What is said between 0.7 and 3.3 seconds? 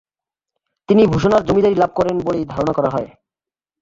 তিনি ভূষণার জমিদারী লাভ করেন বলেই ধারণা করা হয়।